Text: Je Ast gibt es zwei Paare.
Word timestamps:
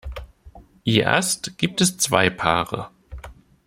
Je 0.83 1.05
Ast 1.05 1.59
gibt 1.59 1.79
es 1.79 1.95
zwei 1.97 2.31
Paare. 2.31 2.89